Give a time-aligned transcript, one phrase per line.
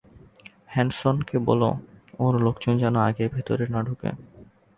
[0.65, 1.69] হ্যানসনকে বলো
[2.19, 4.09] ওর লোকজন যেন আগে ভেতরে না ঢুকে।